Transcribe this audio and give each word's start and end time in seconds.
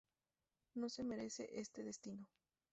No 0.73 0.89
se 0.89 1.03
merece 1.03 1.47
este 1.59 1.83
destino". 1.83 2.25